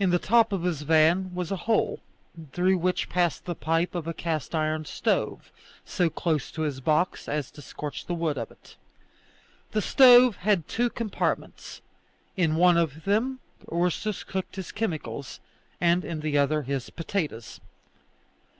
[0.00, 2.00] In the top of his van was a hole,
[2.50, 5.52] through which passed the pipe of a cast iron stove;
[5.84, 8.74] so close to his box as to scorch the wood of it.
[9.70, 11.82] The stove had two compartments;
[12.36, 13.38] in one of them
[13.72, 15.38] Ursus cooked his chemicals,
[15.80, 17.60] and in the other his potatoes.